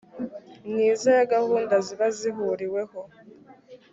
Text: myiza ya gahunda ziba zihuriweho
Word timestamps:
myiza 0.69 1.09
ya 1.17 1.25
gahunda 1.33 1.75
ziba 1.85 2.07
zihuriweho 2.17 2.99